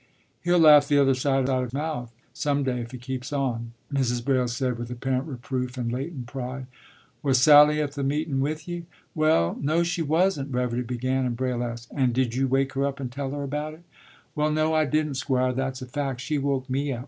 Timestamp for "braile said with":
4.25-4.89